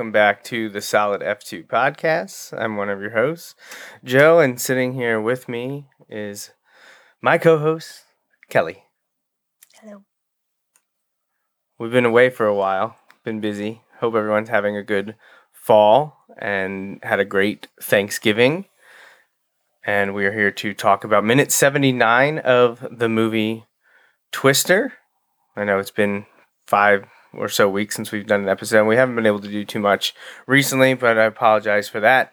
Welcome 0.00 0.12
back 0.12 0.42
to 0.42 0.70
the 0.70 0.80
Solid 0.80 1.20
F2 1.20 1.66
podcast. 1.66 2.58
I'm 2.58 2.78
one 2.78 2.88
of 2.88 3.02
your 3.02 3.10
hosts, 3.10 3.54
Joe, 4.02 4.38
and 4.38 4.58
sitting 4.58 4.94
here 4.94 5.20
with 5.20 5.46
me 5.46 5.88
is 6.08 6.52
my 7.20 7.36
co 7.36 7.58
host, 7.58 8.04
Kelly. 8.48 8.84
Hello. 9.74 10.04
We've 11.78 11.92
been 11.92 12.06
away 12.06 12.30
for 12.30 12.46
a 12.46 12.54
while, 12.54 12.96
been 13.24 13.40
busy. 13.40 13.82
Hope 13.98 14.14
everyone's 14.14 14.48
having 14.48 14.74
a 14.74 14.82
good 14.82 15.16
fall 15.52 16.16
and 16.38 16.98
had 17.02 17.20
a 17.20 17.26
great 17.26 17.68
Thanksgiving. 17.82 18.64
And 19.84 20.14
we 20.14 20.24
are 20.24 20.32
here 20.32 20.50
to 20.50 20.72
talk 20.72 21.04
about 21.04 21.24
minute 21.24 21.52
79 21.52 22.38
of 22.38 22.86
the 22.90 23.10
movie 23.10 23.66
Twister. 24.32 24.94
I 25.54 25.64
know 25.64 25.78
it's 25.78 25.90
been 25.90 26.24
five 26.66 27.04
or 27.32 27.48
so 27.48 27.68
weeks 27.68 27.96
since 27.96 28.12
we've 28.12 28.26
done 28.26 28.42
an 28.42 28.48
episode. 28.48 28.86
We 28.86 28.96
haven't 28.96 29.16
been 29.16 29.26
able 29.26 29.40
to 29.40 29.48
do 29.48 29.64
too 29.64 29.78
much 29.78 30.14
recently, 30.46 30.94
but 30.94 31.18
I 31.18 31.24
apologize 31.24 31.88
for 31.88 32.00
that. 32.00 32.32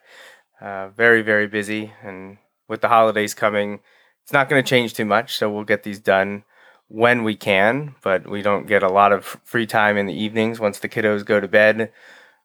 Uh, 0.59 0.89
very, 0.89 1.21
very 1.21 1.47
busy. 1.47 1.93
And 2.03 2.37
with 2.67 2.81
the 2.81 2.87
holidays 2.87 3.33
coming, 3.33 3.79
it's 4.23 4.33
not 4.33 4.49
going 4.49 4.63
to 4.63 4.69
change 4.69 4.93
too 4.93 5.05
much. 5.05 5.37
So 5.37 5.51
we'll 5.51 5.63
get 5.63 5.83
these 5.83 5.99
done 5.99 6.43
when 6.87 7.23
we 7.23 7.35
can, 7.35 7.95
but 8.01 8.29
we 8.29 8.41
don't 8.41 8.67
get 8.67 8.83
a 8.83 8.89
lot 8.89 9.11
of 9.11 9.25
free 9.43 9.65
time 9.65 9.97
in 9.97 10.05
the 10.05 10.13
evenings 10.13 10.59
once 10.59 10.79
the 10.79 10.89
kiddos 10.89 11.25
go 11.25 11.39
to 11.39 11.47
bed. 11.47 11.91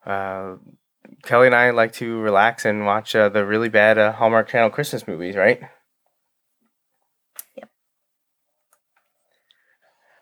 Uh, 0.05 0.57
Kelly 1.23 1.47
and 1.47 1.55
I 1.55 1.71
like 1.71 1.93
to 1.95 2.19
relax 2.19 2.65
and 2.65 2.85
watch 2.85 3.15
uh, 3.15 3.29
the 3.29 3.45
really 3.47 3.69
bad 3.69 3.99
uh, 3.99 4.13
Hallmark 4.13 4.49
Channel 4.49 4.71
Christmas 4.71 5.07
movies, 5.07 5.37
right? 5.37 5.63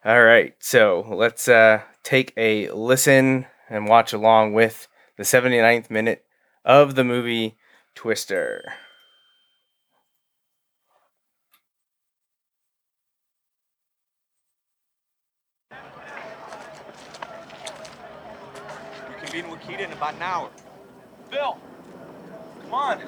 All 0.02 0.22
right, 0.22 0.54
so 0.60 1.04
let's 1.10 1.46
uh, 1.46 1.82
take 2.02 2.32
a 2.34 2.70
listen 2.70 3.44
and 3.68 3.86
watch 3.86 4.14
along 4.14 4.54
with 4.54 4.88
the 5.18 5.24
79th 5.24 5.90
minute 5.90 6.24
of 6.64 6.94
the 6.94 7.04
movie 7.04 7.58
Twister. 7.94 8.62
You 15.70 15.76
can 19.20 19.32
be 19.32 19.40
in 19.40 19.44
Wakita 19.44 19.80
in 19.80 19.92
about 19.92 20.14
an 20.14 20.22
hour. 20.22 20.48
Bill! 21.30 21.58
Come 22.62 22.72
on! 22.72 23.02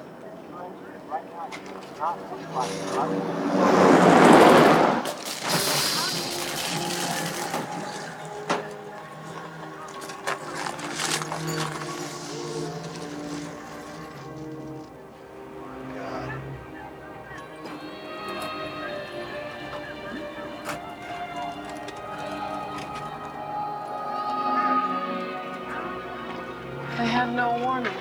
No 27.33 27.57
warning. 27.63 27.91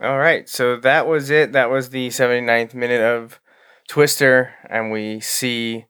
All 0.00 0.18
right, 0.18 0.48
so 0.48 0.76
that 0.76 1.06
was 1.06 1.30
it. 1.30 1.52
That 1.52 1.68
was 1.68 1.90
the 1.90 2.08
79th 2.08 2.74
minute 2.74 3.00
of 3.00 3.40
Twister, 3.88 4.54
and 4.68 4.90
we 4.90 5.20
see 5.20 5.86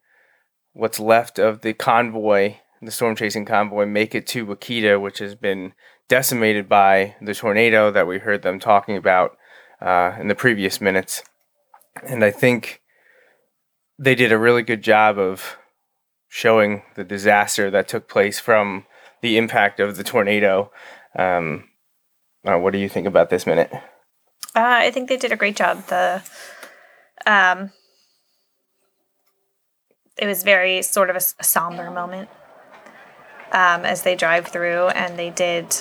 what's 0.73 1.01
left 1.01 1.39
of 1.39 1.63
the 1.63 1.73
convoy, 1.73 2.57
the 2.83 2.91
storm 2.91 3.17
chasing 3.17 3.45
convoy, 3.45 3.87
make 3.87 4.15
it 4.15 4.27
to 4.29 4.47
Wakita, 4.47 5.01
which 5.01 5.19
has 5.19 5.35
been 5.35 5.73
decimated 6.09 6.69
by 6.69 7.17
the 7.21 7.35
tornado 7.35 7.91
that 7.91 8.07
we 8.07 8.19
heard 8.19 8.43
them 8.43 8.59
talking 8.59 8.97
about 8.97 9.37
uh, 9.81 10.13
in 10.21 10.29
the 10.29 10.35
previous 10.35 10.81
minutes. 10.81 11.23
And 12.03 12.23
I 12.23 12.31
think 12.31 12.83
they 13.99 14.15
did 14.15 14.33
a 14.33 14.39
really 14.39 14.63
good 14.63 14.83
job 14.83 15.19
of 15.19 15.57
showing 16.29 16.83
the 16.95 17.05
disaster 17.05 17.71
that 17.71 17.89
took 17.89 18.09
place 18.09 18.39
from 18.39 18.85
the 19.23 19.39
impact 19.39 19.81
of 19.81 19.97
the 19.97 20.05
tornado. 20.05 20.71
Um, 21.19 21.65
uh, 22.45 22.59
what 22.59 22.73
do 22.73 22.79
you 22.79 22.89
think 22.89 23.07
about 23.07 23.31
this 23.31 23.47
minute? 23.47 23.71
Uh, 24.55 24.85
I 24.85 24.91
think 24.91 25.09
they 25.09 25.17
did 25.17 25.33
a 25.33 25.37
great 25.37 25.57
job. 25.57 25.87
The 25.87 26.23
um, 27.27 27.73
it 30.17 30.27
was 30.27 30.43
very 30.43 30.83
sort 30.83 31.11
of 31.11 31.17
a 31.17 31.21
somber 31.21 31.91
moment 31.91 32.29
um, 33.53 33.85
as 33.85 34.03
they 34.03 34.15
drive 34.17 34.47
through, 34.49 34.89
and 34.89 35.19
they 35.19 35.31
did. 35.31 35.75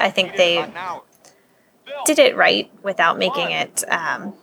I 0.00 0.10
think 0.10 0.36
they 0.36 0.56
About 0.58 0.68
an 0.70 0.76
hour. 0.76 1.02
Bill! 1.86 1.94
did 2.06 2.18
it 2.18 2.36
right 2.36 2.70
without 2.82 3.18
making 3.18 3.50
it 3.50 3.84
um, 3.90 4.34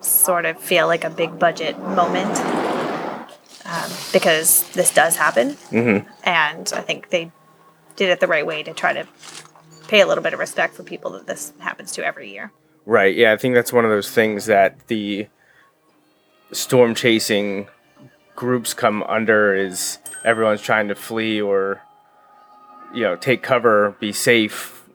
sort 0.00 0.44
of 0.46 0.58
feel 0.58 0.86
like 0.86 1.04
a 1.04 1.10
big 1.10 1.38
budget 1.38 1.78
moment 1.78 2.38
um, 3.66 3.90
because 4.12 4.68
this 4.70 4.92
does 4.92 5.16
happen, 5.16 5.50
Mm-hmm. 5.70 6.08
and 6.24 6.72
I 6.74 6.80
think 6.80 7.10
they 7.10 7.30
did 7.96 8.08
it 8.10 8.20
the 8.20 8.26
right 8.26 8.46
way 8.46 8.62
to 8.62 8.72
try 8.72 8.92
to 8.94 9.06
pay 9.88 10.00
a 10.00 10.06
little 10.06 10.22
bit 10.24 10.32
of 10.32 10.38
respect 10.40 10.74
for 10.74 10.82
people 10.82 11.10
that 11.12 11.26
this 11.26 11.52
happens 11.58 11.92
to 11.92 12.04
every 12.04 12.30
year. 12.32 12.50
Right. 12.86 13.14
Yeah, 13.14 13.32
I 13.32 13.36
think 13.36 13.54
that's 13.54 13.72
one 13.72 13.84
of 13.84 13.90
those 13.90 14.10
things 14.10 14.46
that 14.46 14.86
the 14.86 15.28
storm 16.52 16.94
chasing 16.94 17.68
groups 18.40 18.72
come 18.72 19.02
under 19.02 19.54
is 19.54 19.98
everyone's 20.24 20.62
trying 20.62 20.88
to 20.88 20.94
flee 20.94 21.42
or 21.42 21.82
you 22.94 23.02
know, 23.02 23.14
take 23.14 23.42
cover, 23.42 23.94
be 24.00 24.12
safe, 24.12 24.88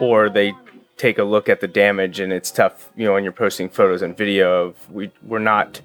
or 0.00 0.28
they 0.28 0.52
take 0.96 1.16
a 1.16 1.22
look 1.22 1.48
at 1.48 1.60
the 1.60 1.68
damage 1.68 2.18
and 2.18 2.32
it's 2.32 2.50
tough, 2.50 2.90
you 2.96 3.06
know, 3.06 3.12
when 3.12 3.22
you're 3.22 3.32
posting 3.32 3.68
photos 3.68 4.02
and 4.02 4.16
video 4.16 4.64
of 4.64 4.90
we 4.90 5.12
we're 5.22 5.38
not 5.38 5.80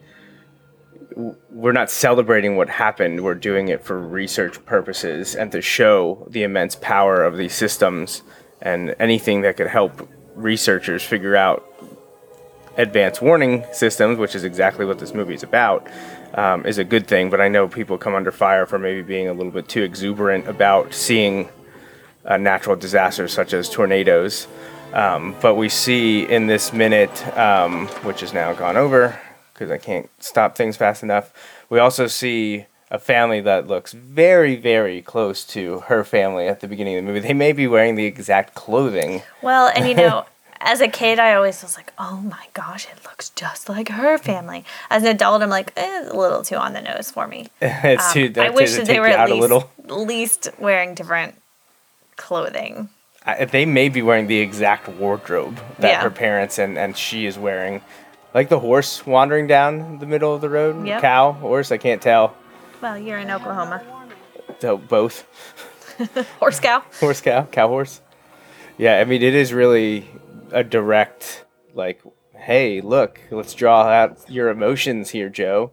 we're 1.52 1.72
not 1.72 1.92
celebrating 1.92 2.58
what 2.58 2.68
happened. 2.68 3.24
We're 3.24 3.36
doing 3.36 3.68
it 3.68 3.86
for 3.86 4.00
research 4.00 4.66
purposes 4.66 5.36
and 5.36 5.52
to 5.52 5.62
show 5.62 6.28
the 6.32 6.42
immense 6.42 6.76
power 6.76 7.24
of 7.24 7.38
these 7.38 7.54
systems 7.54 8.24
and 8.60 8.96
anything 9.00 9.42
that 9.42 9.58
could 9.58 9.68
help 9.68 10.10
researchers 10.34 11.04
figure 11.04 11.36
out 11.36 11.64
advanced 12.78 13.22
warning 13.22 13.66
systems, 13.72 14.18
which 14.18 14.36
is 14.36 14.44
exactly 14.44 14.86
what 14.86 15.00
this 15.00 15.14
movie 15.14 15.34
is 15.34 15.44
about, 15.44 15.88
um, 16.34 16.66
is 16.66 16.78
a 16.78 16.84
good 16.84 17.08
thing. 17.08 17.30
But 17.30 17.42
I 17.42 17.48
know 17.48 17.68
people 17.68 17.98
come 17.98 18.16
under 18.16 18.32
fire 18.32 18.66
for 18.66 18.80
maybe 18.80 19.02
being 19.02 19.28
a 19.28 19.34
little 19.34 19.52
bit 19.52 19.68
too 19.68 19.84
exuberant 19.84 20.48
about 20.48 20.94
seeing 20.94 21.50
uh, 22.26 22.38
natural 22.38 22.76
disasters 22.76 23.34
such 23.34 23.54
as 23.54 23.70
tornadoes. 23.70 24.48
Um, 24.94 25.36
but 25.42 25.56
we 25.56 25.70
see 25.70 26.24
in 26.24 26.48
this 26.48 26.72
minute, 26.72 27.28
um, 27.38 27.88
which 28.04 28.22
is 28.22 28.34
now 28.34 28.54
gone 28.54 28.78
over 28.78 29.20
because 29.54 29.72
I 29.72 29.78
can't 29.78 30.10
stop 30.20 30.56
things 30.56 30.78
fast 30.78 31.04
enough, 31.04 31.34
we 31.70 31.80
also 31.80 32.08
see 32.08 32.66
a 32.92 33.00
family 33.00 33.42
that 33.42 33.68
looks 33.68 33.92
very, 33.92 34.56
very 34.56 35.02
close 35.02 35.44
to 35.46 35.80
her 35.82 36.04
family 36.04 36.48
at 36.48 36.60
the 36.60 36.68
beginning 36.68 36.98
of 36.98 37.04
the 37.04 37.08
movie. 37.12 37.20
They 37.26 37.34
may 37.34 37.52
be 37.52 37.66
wearing 37.68 37.96
the 37.96 38.06
exact 38.06 38.54
clothing. 38.54 39.24
Well, 39.42 39.72
and 39.76 39.88
you 39.88 39.96
know, 39.96 40.26
as 40.64 40.82
a 40.82 40.88
kid, 40.88 41.20
I 41.20 41.34
always 41.36 41.62
was 41.62 41.76
like, 41.78 41.92
oh 41.98 42.18
my 42.18 42.46
gosh, 42.54 42.86
it 42.86 43.04
looks 43.06 43.30
just 43.30 43.70
like 43.70 43.90
her 43.90 44.18
family. 44.18 44.64
As 44.90 45.04
an 45.04 45.10
adult, 45.10 45.42
I'm 45.42 45.50
like, 45.50 45.72
eh, 45.78 46.10
a 46.10 46.16
little 46.16 46.44
too 46.44 46.56
on 46.56 46.74
the 46.74 46.82
nose 46.82 47.12
for 47.12 47.28
me. 47.28 47.48
it's 47.62 48.08
Um, 48.08 48.14
too, 48.14 48.26
I 48.26 48.30
that- 48.30 48.54
wish 48.54 48.74
that 48.76 48.86
they 48.88 49.00
were 49.00 49.08
at 49.08 49.30
least, 49.30 49.66
least 49.88 50.50
wearing 50.60 50.96
different 50.96 51.36
clothing. 52.16 52.90
I, 53.26 53.46
they 53.46 53.66
may 53.66 53.90
be 53.90 54.02
wearing 54.02 54.28
the 54.28 54.40
exact 54.40 54.88
wardrobe 54.90 55.58
that 55.80 55.90
Yeah. 55.90 56.02
her 56.02 56.10
parents 56.12 56.60
and, 56.60 56.78
and 56.78 56.98
she 56.98 57.26
is 57.26 57.38
wearing. 57.38 57.82
Like 58.34 58.50
the 58.50 58.60
horse 58.60 59.06
wandering 59.06 59.48
down 59.48 60.00
the 60.00 60.06
middle 60.08 60.34
of 60.34 60.42
the 60.42 60.50
road. 60.50 60.86
Yep. 60.88 61.02
Cow, 61.02 61.32
horse, 61.34 61.72
I 61.72 61.78
can't 61.78 62.02
tell. 62.02 62.36
Well, 62.82 62.98
you're 62.98 63.20
in 63.20 63.30
Oklahoma. 63.32 63.82
So 64.60 64.78
both. 64.78 65.26
Horse 66.40 66.60
cow. 66.60 66.82
horse 67.00 67.22
cow 67.22 67.44
cow 67.52 67.68
horse 67.68 68.02
yeah 68.80 69.00
i 69.00 69.04
mean 69.04 69.22
it 69.22 69.36
is 69.36 69.54
really 69.54 70.10
a 70.54 70.64
direct 70.64 71.46
like 71.74 72.02
hey 72.36 72.80
look 72.82 73.20
let's 73.32 73.54
draw 73.54 73.84
out 73.84 74.30
your 74.30 74.50
emotions 74.50 75.10
here 75.10 75.30
joe 75.30 75.72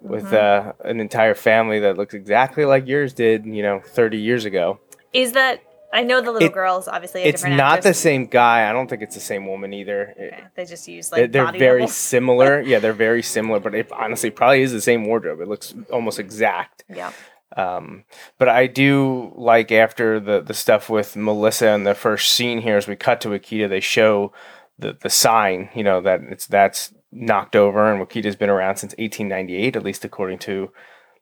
with 0.00 0.32
uh, 0.32 0.72
an 0.84 1.00
entire 1.00 1.34
family 1.34 1.80
that 1.80 1.96
looks 1.96 2.14
exactly 2.14 2.64
like 2.64 2.86
yours 2.86 3.12
did 3.12 3.44
you 3.46 3.62
know 3.62 3.80
30 3.84 4.18
years 4.18 4.44
ago. 4.44 4.78
Is 5.12 5.32
that? 5.32 5.62
I 5.92 6.02
know 6.02 6.20
the 6.20 6.30
little 6.30 6.48
It- 6.48 6.52
girl 6.52 6.78
is 6.78 6.88
obviously 6.88 7.22
a 7.22 7.26
it's 7.26 7.40
different 7.40 7.56
not 7.56 7.82
the 7.82 7.94
same 7.94 8.26
guy. 8.26 8.68
I 8.68 8.72
don't 8.72 8.88
think 8.88 9.02
it's 9.02 9.14
the 9.14 9.20
same 9.20 9.46
woman 9.46 9.72
either. 9.72 10.14
It- 10.16 10.34
Okay, 10.34 10.44
they 10.54 10.64
just 10.66 10.86
use 10.86 11.08
they're, 11.08 11.22
like 11.24 11.32
they're 11.32 11.44
body 11.46 11.58
very 11.58 11.86
similar. 11.88 12.60
Yeah 12.66 12.78
they're 12.78 12.92
very 12.92 13.22
similar 13.22 13.58
but 13.58 13.74
it 13.74 13.90
honestly 13.92 14.30
probably 14.30 14.62
is 14.62 14.72
the 14.72 14.80
same 14.80 15.06
wardrobe. 15.06 15.40
It 15.40 15.48
looks 15.48 15.74
almost 15.90 16.18
exact. 16.18 16.84
Yeah. 16.94 17.12
Um, 17.56 18.04
but 18.38 18.48
I 18.48 18.66
do 18.66 19.32
like 19.36 19.70
after 19.70 20.18
the 20.18 20.40
the 20.40 20.54
stuff 20.54 20.90
with 20.90 21.16
Melissa 21.16 21.68
and 21.68 21.86
the 21.86 21.94
first 21.94 22.32
scene 22.32 22.60
here, 22.60 22.76
as 22.76 22.88
we 22.88 22.96
cut 22.96 23.20
to 23.22 23.28
Wakita, 23.28 23.68
they 23.68 23.80
show 23.80 24.32
the 24.78 24.96
the 25.00 25.10
sign, 25.10 25.70
you 25.74 25.84
know, 25.84 26.00
that 26.00 26.22
it's 26.28 26.46
that's 26.46 26.92
knocked 27.12 27.56
over, 27.56 27.90
and 27.90 28.00
Wakita's 28.04 28.36
been 28.36 28.50
around 28.50 28.76
since 28.76 28.92
1898, 28.98 29.76
at 29.76 29.82
least 29.82 30.04
according 30.04 30.38
to 30.40 30.70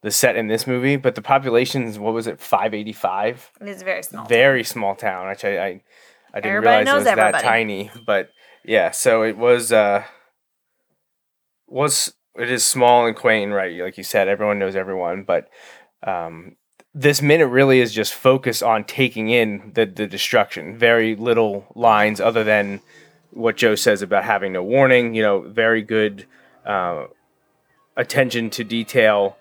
the 0.01 0.11
set 0.11 0.35
in 0.35 0.47
this 0.47 0.67
movie. 0.67 0.97
But 0.97 1.15
the 1.15 1.21
population's 1.21 1.99
what 1.99 2.13
was 2.13 2.27
it, 2.27 2.39
585? 2.39 3.51
It 3.61 3.67
is 3.67 3.83
very 3.83 4.03
small. 4.03 4.25
Very 4.25 4.63
small 4.63 4.95
town. 4.95 5.29
Which 5.29 5.45
I 5.45 5.49
I, 5.49 5.65
I 6.33 6.41
didn't 6.41 6.55
Everybody 6.57 6.85
realize 6.85 6.87
it 6.87 6.95
was 6.95 7.15
that 7.15 7.41
tiny. 7.41 7.91
But 8.05 8.31
yeah, 8.63 8.91
so 8.91 9.23
it 9.23 9.37
was 9.37 9.71
uh 9.71 10.03
was 11.67 12.13
it 12.37 12.51
is 12.51 12.65
small 12.65 13.05
and 13.05 13.15
quaint, 13.15 13.51
right? 13.51 13.79
Like 13.79 13.97
you 13.97 14.03
said, 14.03 14.27
everyone 14.27 14.59
knows 14.59 14.75
everyone, 14.75 15.23
but 15.23 15.49
um, 16.05 16.55
this 16.93 17.21
minute 17.21 17.47
really 17.47 17.81
is 17.81 17.93
just 17.93 18.13
focused 18.13 18.63
on 18.63 18.85
taking 18.85 19.29
in 19.29 19.71
the, 19.73 19.85
the 19.85 20.07
destruction. 20.07 20.77
Very 20.77 21.15
little 21.15 21.65
lines 21.75 22.21
other 22.21 22.43
than 22.43 22.79
what 23.31 23.57
Jo 23.57 23.75
says 23.75 24.01
about 24.01 24.23
having 24.23 24.53
no 24.53 24.63
warning. 24.63 25.13
You 25.13 25.23
know, 25.23 25.41
very 25.41 25.81
good 25.81 26.25
uh, 26.65 27.07
attention 27.97 28.49
to 28.51 28.63
detail, 28.63 29.37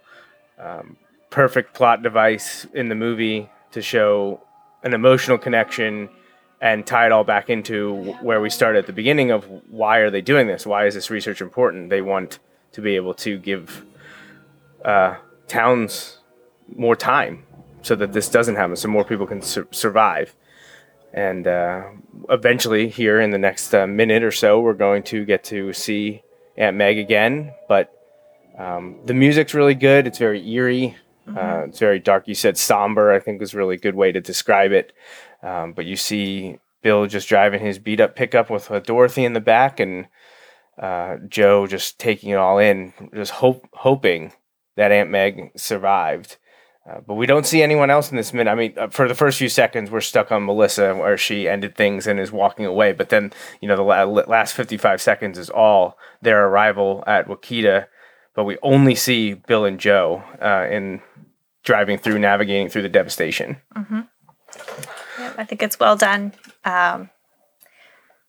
um, 0.59 0.97
perfect 1.31 1.75
plot 1.75 2.03
device 2.03 2.67
in 2.75 2.89
the 2.89 2.97
movie 2.97 3.49
to 3.71 3.81
show 3.81 4.41
an 4.83 4.95
emotional 4.95 5.39
connection 5.39 6.09
and 6.61 6.87
tie 6.87 7.07
it 7.07 7.13
all 7.13 7.25
back 7.25 7.51
into 7.51 8.15
where 8.23 8.41
we 8.41 8.51
started 8.51 8.81
at 8.81 8.87
the 8.87 8.93
beginning 8.93 9.31
of 9.31 9.45
why 9.69 9.99
are 9.99 10.11
they 10.11 10.23
doing 10.23 10.47
this? 10.47 10.67
Why 10.67 10.87
is 10.87 10.95
this 10.95 11.11
research 11.11 11.41
important? 11.41 11.91
They 11.91 12.01
want 12.01 12.39
to 12.73 12.81
be 12.81 12.97
able 12.97 13.15
to 13.15 13.39
give 13.39 13.85
uh, 14.85 15.17
towns 15.47 16.19
more 16.75 16.97
time 16.97 17.45
so 17.83 17.95
that 17.95 18.13
this 18.13 18.29
doesn't 18.29 18.57
happen, 18.57 18.77
so 18.77 18.89
more 18.89 19.05
people 19.05 19.27
can 19.27 19.43
sur- 19.43 19.69
survive. 19.71 20.35
And 21.13 21.47
uh, 21.47 21.85
eventually, 22.29 22.89
here 22.89 23.21
in 23.21 23.31
the 23.31 23.39
next 23.39 23.73
uh, 23.75 23.87
minute 23.87 24.25
or 24.25 24.33
so, 24.33 24.61
we're 24.61 24.75
going 24.75 25.03
to 25.05 25.25
get 25.25 25.45
to 25.45 25.73
see 25.73 26.23
Aunt 26.57 26.77
Meg 26.77 26.99
again. 26.99 27.53
But 27.69 27.93
um, 28.59 28.99
the 29.05 29.15
music's 29.15 29.55
really 29.55 29.75
good. 29.75 30.07
It's 30.07 30.19
very 30.19 30.47
eerie. 30.49 30.97
Uh, 31.29 31.65
it's 31.69 31.79
very 31.79 32.01
dark. 32.01 32.27
You 32.27 32.35
said 32.35 32.59
somber. 32.59 33.13
I 33.13 33.21
think 33.21 33.41
was 33.41 33.55
a 33.55 33.59
really 33.59 33.77
good 33.77 33.95
way 33.95 34.13
to 34.13 34.21
describe 34.21 34.73
it. 34.73 34.93
Um, 35.43 35.73
but 35.73 35.87
you 35.87 35.97
see 35.97 36.59
Bill 36.83 37.07
just 37.07 37.29
driving 37.29 37.61
his 37.61 37.79
beat 37.79 38.01
up 38.01 38.17
pickup 38.17 38.51
with 38.51 38.71
uh, 38.71 38.81
Dorothy 38.81 39.25
in 39.25 39.35
the 39.35 39.41
back, 39.41 39.81
and 39.81 40.07
uh, 40.79 41.17
Jo 41.29 41.67
just 41.67 41.99
taking 41.99 42.31
it 42.31 42.37
all 42.37 42.59
in, 42.59 42.93
just 43.15 43.33
hope 43.33 43.69
hoping 43.73 44.33
that 44.77 44.93
Aunt 44.93 45.11
Meg 45.11 45.53
survived. 45.57 46.39
Uh, 46.89 47.01
but 47.07 47.15
we 47.15 47.25
don't 47.25 47.47
see 47.47 47.63
anyone 47.63 47.89
else 47.89 48.11
in 48.11 48.17
this 48.17 48.35
minute. 48.35 48.51
I 48.51 48.55
mean, 48.55 48.75
uh, 48.77 48.89
for 48.89 49.09
the 49.09 49.15
first 49.15 49.39
few 49.39 49.49
seconds, 49.49 49.91
we're 49.91 50.03
stuck 50.03 50.31
on 50.31 50.45
Melissa, 50.45 50.95
where 50.95 51.17
she 51.17 51.49
ended 51.49 51.77
things 51.77 52.07
and 52.07 52.21
is 52.21 52.31
walking 52.31 52.67
away. 52.67 52.93
But 52.93 53.09
then, 53.09 53.33
you 53.63 53.69
know, 53.69 53.77
the 53.77 53.83
la- 53.83 54.05
last 54.05 54.55
55 54.55 55.01
seconds 55.01 55.39
is 55.39 55.49
all 55.49 55.97
their 56.21 56.47
arrival 56.47 57.03
at 57.07 57.27
Wakita. 57.27 57.87
But 58.35 58.45
we 58.45 58.59
only 58.63 58.95
see 58.95 59.33
Bill 59.33 59.65
and 59.65 59.81
Jo 59.81 60.25
uh, 60.43 60.67
in 60.71 61.01
driving 61.63 61.97
through, 61.97 62.19
navigating 62.19 62.69
through 62.69 62.83
the 62.83 62.89
devastation. 62.91 63.57
I 65.39 65.45
think 65.45 65.63
it's 65.63 65.81
well 65.81 65.97
done. 65.97 66.35
Um, 66.65 67.09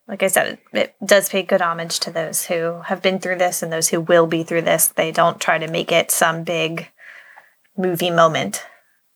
like 0.08 0.22
I 0.22 0.28
said, 0.28 0.58
it 0.72 0.94
does 1.04 1.28
pay 1.28 1.42
good 1.42 1.60
homage 1.60 2.00
to 2.00 2.10
those 2.10 2.46
who 2.46 2.80
have 2.82 3.02
been 3.02 3.18
through 3.18 3.36
this 3.36 3.62
and 3.62 3.72
those 3.72 3.88
who 3.88 4.00
will 4.00 4.26
be 4.26 4.44
through 4.44 4.62
this. 4.62 4.88
They 4.88 5.10
don't 5.12 5.40
try 5.40 5.58
to 5.58 5.68
make 5.68 5.90
it 5.92 6.10
some 6.10 6.44
big 6.44 6.88
movie 7.76 8.10
moment. 8.10 8.64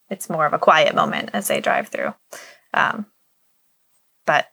It's 0.08 0.28
more 0.28 0.46
of 0.46 0.52
a 0.52 0.58
quiet 0.58 0.94
moment 0.94 1.30
as 1.32 1.48
they 1.48 1.60
drive 1.60 1.88
through. 1.88 2.14
Um, 2.74 3.06
but 4.26 4.46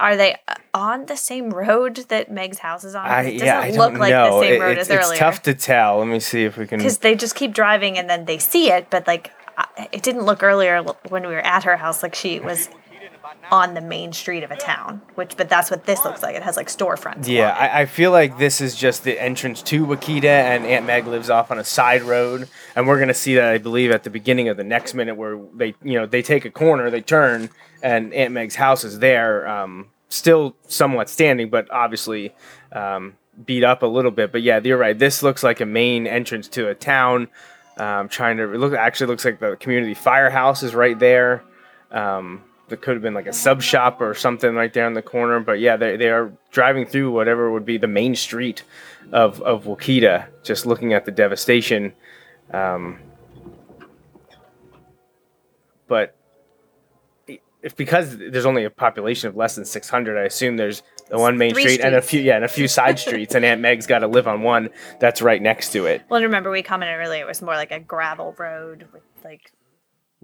are 0.00 0.16
they 0.16 0.36
on 0.74 1.06
the 1.06 1.16
same 1.16 1.50
road 1.50 1.96
that 2.08 2.30
Meg's 2.30 2.58
house 2.58 2.84
is 2.84 2.94
on? 2.94 3.06
I, 3.06 3.22
it 3.22 3.38
doesn't 3.38 3.74
yeah, 3.74 3.80
look 3.80 3.94
like 3.94 4.10
know. 4.10 4.40
the 4.40 4.46
same 4.46 4.54
It- 4.54 4.60
road 4.60 4.78
it's, 4.78 4.90
as 4.90 4.96
it's 4.96 5.06
earlier. 5.06 5.18
tough 5.18 5.42
to 5.42 5.54
tell. 5.54 5.98
Let 5.98 6.08
me 6.08 6.20
see 6.20 6.44
if 6.44 6.56
we 6.56 6.66
can. 6.66 6.78
because 6.78 6.98
they 6.98 7.14
just 7.14 7.34
keep 7.34 7.52
driving 7.54 7.96
and 7.98 8.08
then 8.10 8.24
they 8.24 8.38
see 8.38 8.70
it 8.70 8.88
but 8.90 9.06
like 9.06 9.30
it 9.92 10.02
didn't 10.02 10.22
look 10.24 10.42
earlier 10.42 10.82
when 11.08 11.22
we 11.22 11.28
were 11.34 11.46
at 11.46 11.64
her 11.64 11.76
house 11.76 12.02
like 12.02 12.14
she 12.14 12.40
was 12.40 12.68
on 13.50 13.74
the 13.74 13.80
main 13.80 14.12
street 14.12 14.42
of 14.42 14.50
a 14.50 14.56
town 14.56 15.00
which 15.14 15.36
but 15.36 15.48
that's 15.48 15.70
what 15.70 15.84
this 15.84 16.04
looks 16.04 16.22
like 16.22 16.34
it 16.34 16.42
has 16.42 16.56
like 16.56 16.68
storefronts 16.68 17.26
Yeah. 17.26 17.50
I, 17.50 17.82
I 17.82 17.86
feel 17.86 18.10
like 18.10 18.38
this 18.38 18.60
is 18.60 18.74
just 18.74 19.04
the 19.04 19.20
entrance 19.20 19.62
to 19.62 19.86
Wakita, 19.86 20.24
and 20.24 20.64
Aunt 20.64 20.86
Meg 20.86 21.06
lives 21.06 21.30
off 21.30 21.50
on 21.50 21.58
a 21.58 21.64
side 21.64 22.02
road, 22.02 22.48
and 22.74 22.86
we're 22.86 22.98
gonna 22.98 23.14
see 23.14 23.34
that 23.36 23.48
I 23.48 23.58
believe 23.58 23.90
at 23.90 24.04
the 24.04 24.10
beginning 24.10 24.48
of 24.48 24.56
the 24.56 24.64
next 24.64 24.94
minute 24.94 25.16
where 25.16 25.38
they, 25.54 25.74
you 25.82 25.98
know, 25.98 26.06
they 26.06 26.22
take 26.22 26.44
a 26.44 26.50
corner, 26.50 26.90
they 26.90 27.00
turn, 27.00 27.50
and 27.82 28.12
Aunt 28.14 28.32
Meg's 28.32 28.56
house 28.56 28.84
is 28.84 28.98
there, 29.00 29.46
um, 29.48 29.88
still 30.08 30.56
somewhat 30.68 31.08
standing, 31.08 31.50
but 31.50 31.70
obviously 31.70 32.34
um, 32.72 33.16
beat 33.44 33.64
up 33.64 33.82
a 33.82 33.86
little 33.86 34.10
bit. 34.10 34.32
But 34.32 34.42
yeah, 34.42 34.60
you're 34.62 34.78
right. 34.78 34.98
This 34.98 35.22
looks 35.22 35.42
like 35.42 35.60
a 35.60 35.66
main 35.66 36.06
entrance 36.06 36.48
to 36.48 36.68
a 36.68 36.74
town. 36.74 37.28
Um, 37.78 38.08
trying 38.08 38.36
to 38.36 38.46
look 38.46 38.74
actually 38.74 39.06
looks 39.06 39.24
like 39.24 39.40
the 39.40 39.56
community 39.56 39.94
firehouse 39.94 40.62
is 40.62 40.74
right 40.74 40.98
there. 40.98 41.42
Um, 41.90 42.42
there 42.72 42.78
could 42.78 42.94
have 42.94 43.02
been 43.02 43.12
like 43.12 43.26
a 43.26 43.34
sub 43.34 43.60
shop 43.60 44.00
or 44.00 44.14
something 44.14 44.54
right 44.54 44.72
there 44.72 44.86
in 44.86 44.94
the 44.94 45.02
corner. 45.02 45.40
But 45.40 45.60
yeah, 45.60 45.76
they, 45.76 45.98
they 45.98 46.08
are 46.08 46.32
driving 46.50 46.86
through 46.86 47.10
whatever 47.12 47.52
would 47.52 47.66
be 47.66 47.76
the 47.76 47.86
main 47.86 48.14
street 48.14 48.62
of, 49.12 49.42
of 49.42 49.64
Wakita, 49.64 50.26
just 50.42 50.64
looking 50.64 50.94
at 50.94 51.04
the 51.04 51.12
devastation. 51.12 51.92
Um, 52.50 52.98
but 55.86 56.16
if 57.62 57.76
because 57.76 58.16
there's 58.16 58.46
only 58.46 58.64
a 58.64 58.70
population 58.70 59.28
of 59.28 59.36
less 59.36 59.54
than 59.54 59.66
600, 59.66 60.18
I 60.18 60.22
assume 60.22 60.56
there's 60.56 60.82
the 61.10 61.18
one 61.18 61.36
main 61.36 61.52
Three 61.52 61.64
street 61.64 61.80
and 61.82 61.94
a 61.94 62.00
few 62.00 62.22
yeah 62.22 62.36
and 62.36 62.44
a 62.44 62.48
few 62.48 62.68
side 62.68 62.98
streets, 62.98 63.34
and 63.34 63.44
Aunt 63.44 63.60
Meg's 63.60 63.86
got 63.86 63.98
to 63.98 64.06
live 64.06 64.26
on 64.26 64.40
one 64.40 64.70
that's 64.98 65.20
right 65.20 65.42
next 65.42 65.72
to 65.72 65.84
it. 65.84 66.02
well 66.08 66.16
and 66.16 66.24
remember 66.24 66.50
we 66.50 66.62
commented 66.62 66.98
earlier 66.98 67.22
it 67.22 67.26
was 67.26 67.42
more 67.42 67.54
like 67.54 67.70
a 67.70 67.78
gravel 67.78 68.34
road 68.38 68.88
with 68.92 69.02
like 69.22 69.52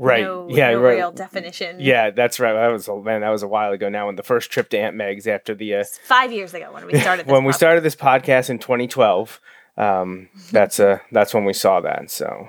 Right? 0.00 0.22
no, 0.22 0.46
yeah. 0.48 0.70
no 0.70 0.80
right. 0.80 0.96
real 0.96 1.12
definition 1.12 1.80
Yeah, 1.80 2.10
that's 2.10 2.38
right. 2.38 2.52
That 2.52 2.68
was 2.68 2.86
a 2.88 2.96
man. 2.96 3.20
That 3.22 3.30
was 3.30 3.42
a 3.42 3.48
while 3.48 3.72
ago 3.72 3.88
now. 3.88 4.06
when 4.06 4.16
the 4.16 4.22
first 4.22 4.50
trip 4.50 4.70
to 4.70 4.78
Aunt 4.78 4.94
Meg's 4.96 5.26
after 5.26 5.54
the 5.54 5.74
uh, 5.74 5.84
five 6.04 6.32
years 6.32 6.54
ago 6.54 6.72
when 6.72 6.86
we 6.86 6.98
started 7.00 7.26
this 7.26 7.32
when 7.32 7.44
we 7.44 7.52
podcast. 7.52 7.56
started 7.56 7.80
this 7.82 7.96
podcast 7.96 8.50
in 8.50 8.58
2012, 8.58 9.40
um, 9.76 10.28
that's 10.52 10.78
uh 10.78 10.98
that's 11.10 11.34
when 11.34 11.44
we 11.44 11.52
saw 11.52 11.80
that. 11.80 12.10
So 12.10 12.48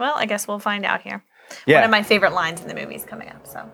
well 0.00 0.14
i 0.16 0.26
guess 0.26 0.48
we'll 0.48 0.58
find 0.58 0.84
out 0.84 1.02
here 1.02 1.22
yeah, 1.66 1.76
one 1.76 1.84
of 1.84 1.90
my 1.90 2.02
favorite 2.02 2.32
lines 2.32 2.60
in 2.60 2.68
the 2.68 2.74
movie 2.74 2.94
is 2.94 3.04
coming 3.04 3.28
up 3.28 3.46
so 3.46 3.70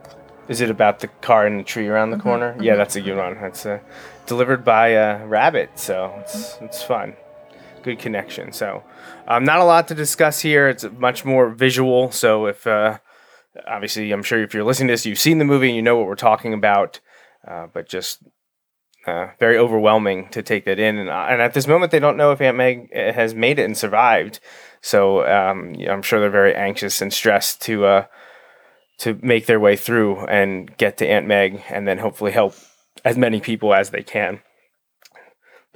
Is 0.48 0.60
it 0.60 0.70
about 0.70 1.00
the 1.00 1.08
car 1.08 1.46
in 1.46 1.58
the 1.58 1.64
tree 1.64 1.88
around 1.88 2.10
the 2.10 2.18
corner? 2.18 2.56
Yeah, 2.60 2.76
that's 2.76 2.96
a 2.96 3.00
good 3.00 3.16
one. 3.16 3.34
That's 3.40 3.66
uh, 3.66 3.80
delivered 4.26 4.64
by 4.64 4.88
a 4.88 5.26
rabbit, 5.26 5.78
so 5.78 6.14
it's 6.20 6.56
it's 6.60 6.82
fun. 6.82 7.16
Good 7.86 8.00
connection. 8.00 8.50
So, 8.50 8.82
um, 9.28 9.44
not 9.44 9.60
a 9.60 9.64
lot 9.64 9.86
to 9.86 9.94
discuss 9.94 10.40
here. 10.40 10.68
It's 10.68 10.84
much 10.98 11.24
more 11.24 11.50
visual. 11.50 12.10
So, 12.10 12.46
if 12.46 12.66
uh, 12.66 12.98
obviously, 13.64 14.10
I'm 14.10 14.24
sure 14.24 14.42
if 14.42 14.52
you're 14.52 14.64
listening 14.64 14.88
to 14.88 14.94
this, 14.94 15.06
you've 15.06 15.20
seen 15.20 15.38
the 15.38 15.44
movie 15.44 15.68
and 15.68 15.76
you 15.76 15.82
know 15.82 15.96
what 15.96 16.08
we're 16.08 16.16
talking 16.16 16.52
about. 16.52 16.98
Uh, 17.46 17.68
but 17.72 17.88
just 17.88 18.24
uh, 19.06 19.28
very 19.38 19.56
overwhelming 19.56 20.28
to 20.30 20.42
take 20.42 20.64
that 20.64 20.80
in. 20.80 20.98
And, 20.98 21.08
uh, 21.08 21.26
and 21.28 21.40
at 21.40 21.54
this 21.54 21.68
moment, 21.68 21.92
they 21.92 22.00
don't 22.00 22.16
know 22.16 22.32
if 22.32 22.40
Aunt 22.40 22.56
Meg 22.56 22.90
uh, 22.92 23.12
has 23.12 23.36
made 23.36 23.60
it 23.60 23.66
and 23.66 23.76
survived. 23.76 24.40
So 24.80 25.24
um, 25.24 25.76
I'm 25.88 26.02
sure 26.02 26.18
they're 26.18 26.28
very 26.28 26.56
anxious 26.56 27.00
and 27.00 27.12
stressed 27.12 27.62
to 27.62 27.84
uh, 27.84 28.06
to 28.98 29.16
make 29.22 29.46
their 29.46 29.60
way 29.60 29.76
through 29.76 30.26
and 30.26 30.76
get 30.76 30.96
to 30.96 31.06
Aunt 31.06 31.28
Meg, 31.28 31.62
and 31.68 31.86
then 31.86 31.98
hopefully 31.98 32.32
help 32.32 32.56
as 33.04 33.16
many 33.16 33.40
people 33.40 33.72
as 33.72 33.90
they 33.90 34.02
can. 34.02 34.40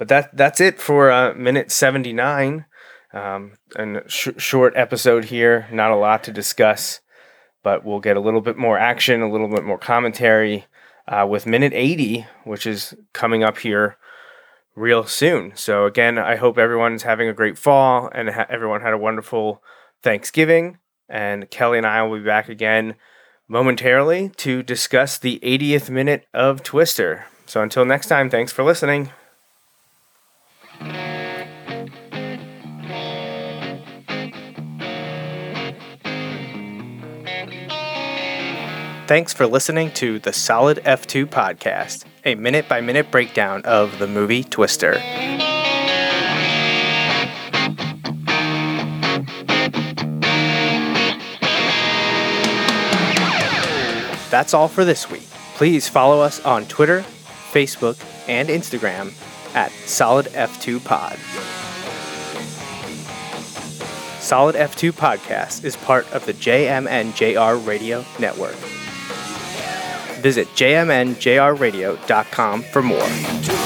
But 0.01 0.07
that 0.07 0.35
that's 0.35 0.59
it 0.59 0.81
for 0.81 1.11
uh, 1.11 1.35
minute 1.35 1.71
79. 1.71 2.65
Um, 3.13 3.51
and 3.75 4.01
sh- 4.07 4.29
short 4.37 4.73
episode 4.75 5.25
here, 5.25 5.67
not 5.71 5.91
a 5.91 5.95
lot 5.95 6.23
to 6.23 6.31
discuss, 6.31 7.01
but 7.61 7.85
we'll 7.85 7.99
get 7.99 8.17
a 8.17 8.19
little 8.19 8.41
bit 8.41 8.57
more 8.57 8.79
action, 8.79 9.21
a 9.21 9.29
little 9.29 9.47
bit 9.47 9.63
more 9.63 9.77
commentary 9.77 10.65
uh, 11.07 11.27
with 11.29 11.45
minute 11.45 11.73
80, 11.75 12.25
which 12.45 12.65
is 12.65 12.95
coming 13.13 13.43
up 13.43 13.59
here 13.59 13.97
real 14.75 15.05
soon. 15.05 15.51
So, 15.55 15.85
again, 15.85 16.17
I 16.17 16.35
hope 16.35 16.57
everyone's 16.57 17.03
having 17.03 17.27
a 17.27 17.33
great 17.33 17.59
fall 17.59 18.09
and 18.11 18.31
ha- 18.31 18.47
everyone 18.49 18.81
had 18.81 18.93
a 18.93 18.97
wonderful 18.97 19.61
Thanksgiving. 20.01 20.79
And 21.09 21.47
Kelly 21.51 21.77
and 21.77 21.85
I 21.85 22.01
will 22.01 22.17
be 22.17 22.25
back 22.25 22.49
again 22.49 22.95
momentarily 23.47 24.29
to 24.37 24.63
discuss 24.63 25.19
the 25.19 25.39
80th 25.43 25.91
minute 25.91 26.25
of 26.33 26.63
Twister. 26.63 27.27
So, 27.45 27.61
until 27.61 27.85
next 27.85 28.07
time, 28.07 28.31
thanks 28.31 28.51
for 28.51 28.63
listening. 28.63 29.11
Thanks 39.11 39.33
for 39.33 39.45
listening 39.45 39.91
to 39.95 40.19
the 40.19 40.31
Solid 40.31 40.77
F2 40.85 41.25
podcast, 41.25 42.05
a 42.23 42.35
minute 42.35 42.69
by 42.69 42.79
minute 42.79 43.11
breakdown 43.11 43.61
of 43.65 43.99
the 43.99 44.07
movie 44.07 44.41
Twister. 44.41 44.93
That's 54.29 54.53
all 54.53 54.69
for 54.69 54.85
this 54.85 55.11
week. 55.11 55.27
Please 55.55 55.89
follow 55.89 56.21
us 56.21 56.39
on 56.45 56.65
Twitter, 56.67 57.01
Facebook, 57.51 58.01
and 58.29 58.47
Instagram 58.47 59.11
at 59.53 59.73
Solid 59.89 60.27
F2 60.27 60.85
Pod. 60.85 61.19
Solid 64.21 64.55
F2 64.55 64.93
Podcast 64.93 65.65
is 65.65 65.75
part 65.75 66.09
of 66.13 66.25
the 66.25 66.33
JMNJR 66.33 67.67
Radio 67.67 68.05
Network. 68.17 68.55
Visit 70.21 70.47
jmnjrradio.com 70.49 72.61
for 72.61 72.81
more. 72.81 73.60